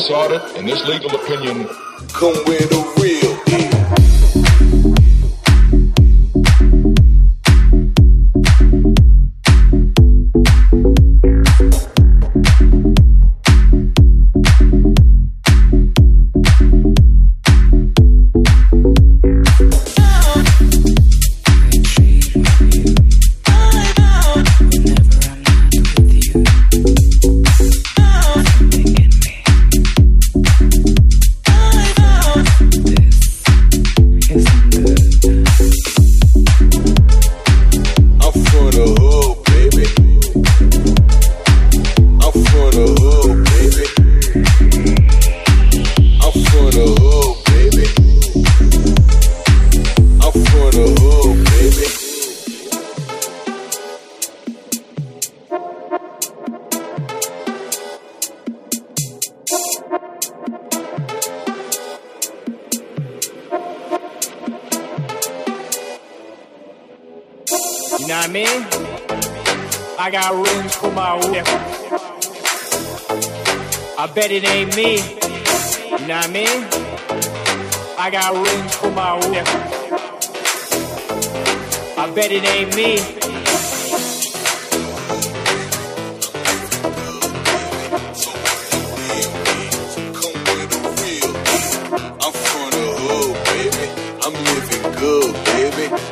This 0.00 0.10
audit 0.12 0.56
and 0.56 0.66
this 0.66 0.82
legal 0.88 1.14
opinion 1.14 1.68
come 2.14 2.32
with 2.46 2.70
the 2.70 2.80
real 3.02 3.29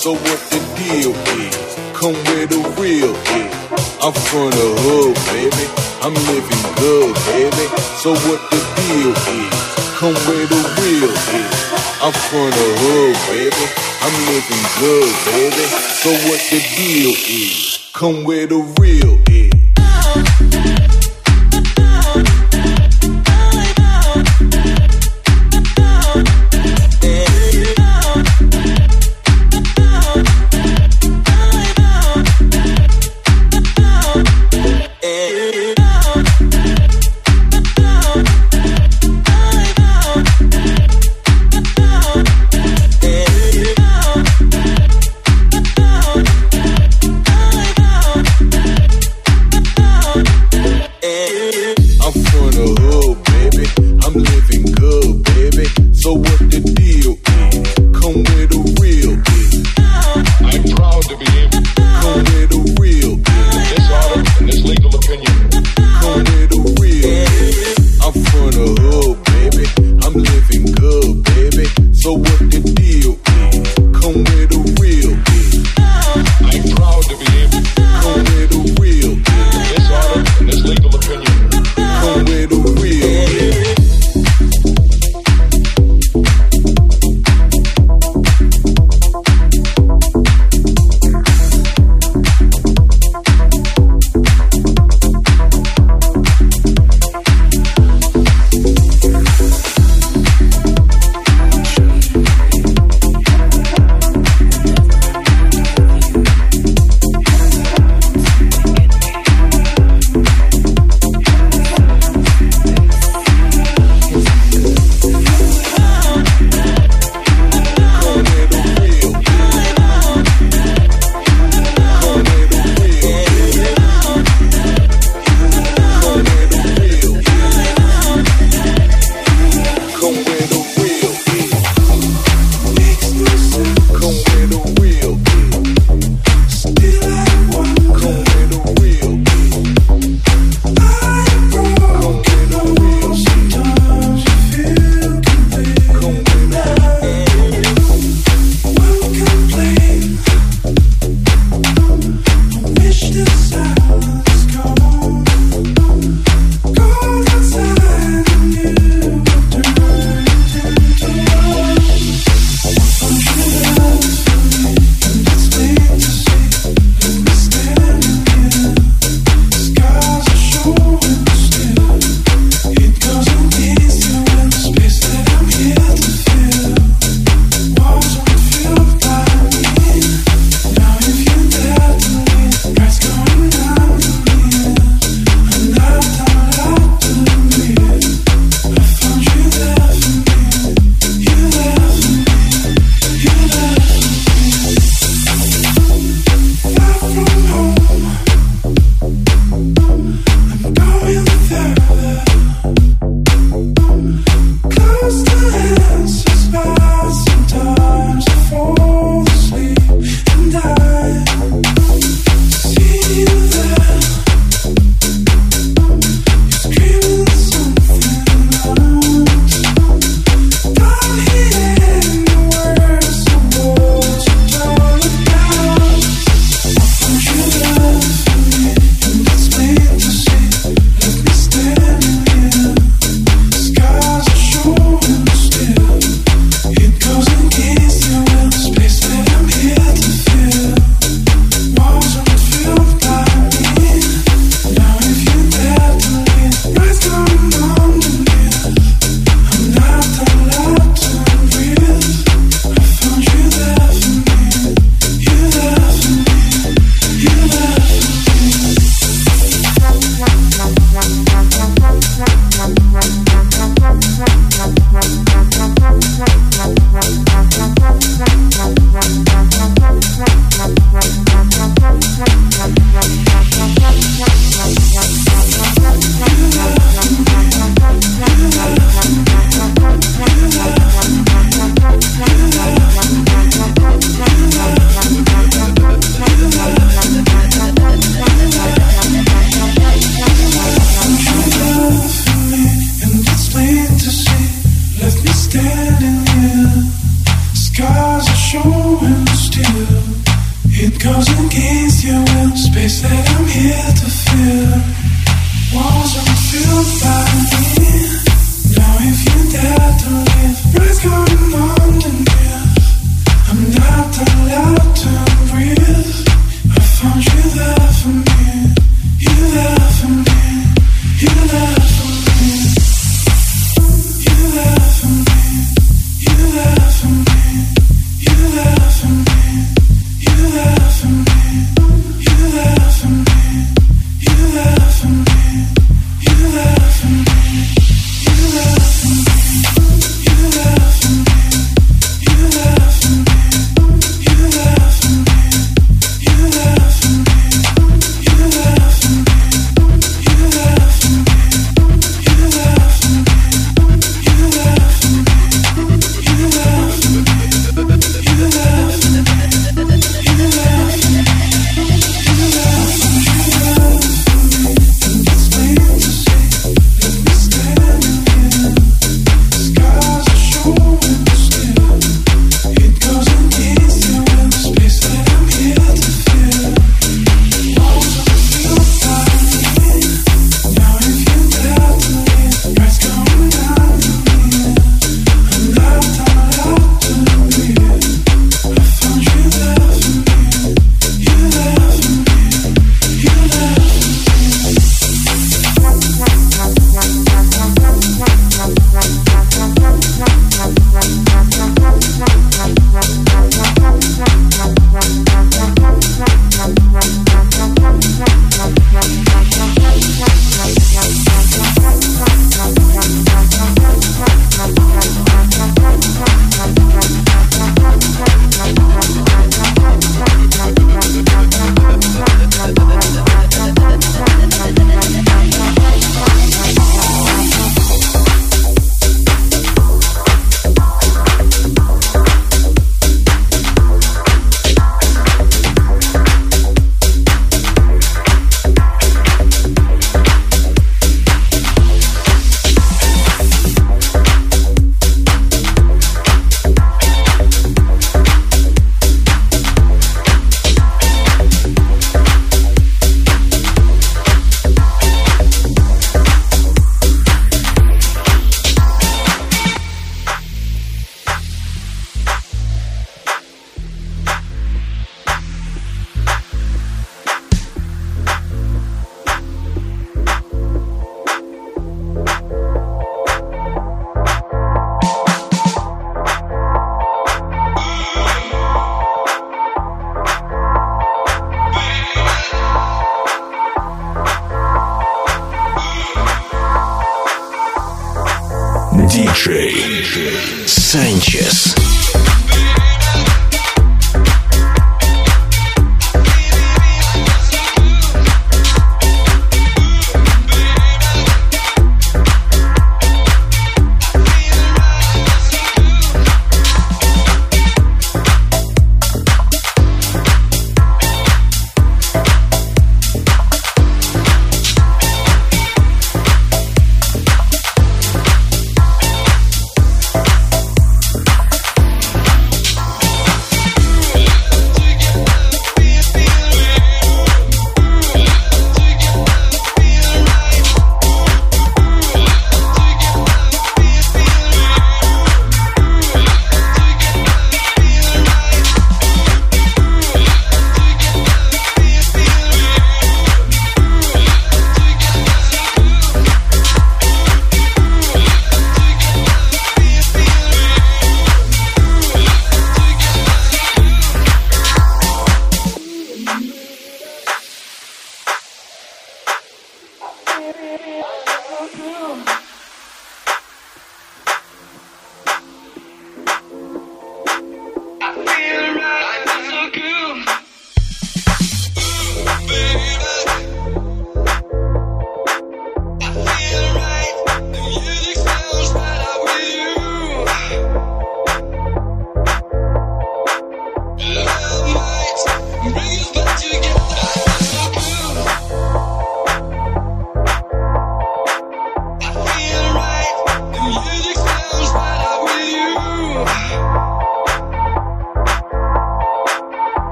So 0.00 0.14
what 0.14 0.40
the 0.48 0.56
deal 0.80 1.12
is? 1.12 1.76
Come 1.92 2.14
where 2.32 2.46
the 2.46 2.56
real 2.80 3.12
is. 3.12 3.52
I'm 4.00 4.16
from 4.32 4.48
the 4.48 4.68
hood, 4.80 5.12
baby. 5.28 5.68
I'm 6.00 6.14
living 6.24 6.64
good, 6.80 7.12
baby. 7.28 7.68
So 8.00 8.16
what 8.24 8.40
the 8.48 8.60
deal 8.80 9.12
is? 9.12 9.52
Come 10.00 10.16
where 10.24 10.46
the 10.48 10.60
real 10.80 11.12
is. 11.12 11.52
I'm 12.00 12.16
from 12.32 12.48
the 12.48 12.68
hood, 12.80 13.16
baby. 13.28 13.66
I'm 14.00 14.16
living 14.24 14.64
good, 14.80 15.12
baby. 15.36 15.68
So 16.00 16.08
what 16.30 16.40
the 16.48 16.64
deal 16.80 17.12
is? 17.28 17.90
Come 17.92 18.24
where 18.24 18.46
the 18.46 18.56
real 18.80 19.20
is. 19.28 19.59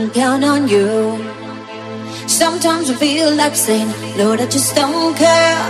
Can 0.00 0.10
count 0.10 0.44
on 0.44 0.68
you. 0.68 1.18
Sometimes 2.26 2.88
I 2.90 2.94
feel 2.94 3.34
like 3.34 3.54
saying, 3.54 3.90
Lord, 4.16 4.40
I 4.40 4.46
just 4.46 4.74
don't 4.74 5.14
care. 5.14 5.66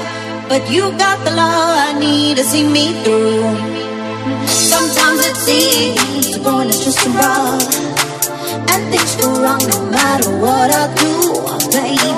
But 0.48 0.70
you 0.70 0.82
got 0.98 1.18
the 1.24 1.32
love 1.32 1.74
I 1.88 1.98
need 1.98 2.36
to 2.36 2.44
see 2.44 2.62
me 2.62 2.86
through. 3.02 3.42
Sometimes 4.46 5.20
it 5.30 5.36
seems 5.36 6.30
the 6.32 6.40
going 6.44 6.68
is 6.68 6.84
just 6.84 7.06
a 7.06 7.10
rough. 7.10 7.74
And 8.70 8.82
things 8.92 9.16
go 9.16 9.28
wrong 9.42 9.64
no 9.74 9.80
matter 9.90 10.30
what 10.44 10.68
I 10.82 10.84
do, 11.02 11.12
baby. 11.74 12.12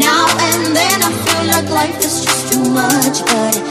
Now 0.00 0.24
and 0.48 0.62
then 0.78 0.98
I 1.08 1.10
feel 1.24 1.44
like 1.52 1.68
life 1.80 1.98
is 1.98 2.24
just 2.24 2.52
too 2.52 2.64
much, 2.72 3.16
but 3.32 3.69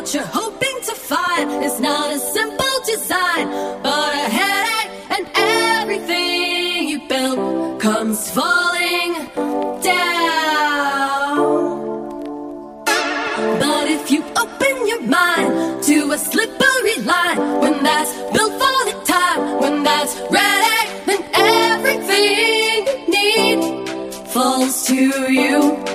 What 0.00 0.14
you're 0.14 0.24
hoping 0.24 0.78
to 0.86 0.94
find 0.94 1.62
is 1.62 1.78
not 1.78 2.10
a 2.10 2.18
simple 2.18 2.76
design, 2.86 3.46
but 3.82 4.14
a 4.14 4.28
headache, 4.38 4.92
and 5.10 5.30
everything 5.34 6.88
you 6.88 7.06
built 7.06 7.80
comes 7.82 8.30
falling 8.30 9.12
down. 9.82 11.36
But 13.60 13.90
if 13.90 14.10
you 14.10 14.24
open 14.40 14.88
your 14.88 15.02
mind 15.02 15.82
to 15.82 16.12
a 16.12 16.16
slippery 16.16 17.02
line, 17.04 17.60
when 17.60 17.82
that's 17.82 18.14
built 18.32 18.52
for 18.52 18.80
the 18.88 19.02
time, 19.04 19.60
when 19.60 19.82
that's 19.82 20.16
ready, 20.30 20.80
then 21.04 21.22
everything 21.34 22.86
you 22.88 22.96
need 23.16 24.14
falls 24.28 24.86
to 24.86 25.30
you. 25.30 25.89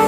you. 0.00 0.05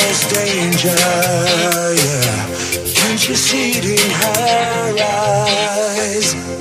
there's 0.00 0.22
danger, 0.32 0.96
yeah. 2.04 2.46
Can't 2.94 3.28
you 3.28 3.34
see 3.34 3.70
it 3.78 3.84
in 3.84 4.10
her 4.10 4.96
eyes? 4.98 6.59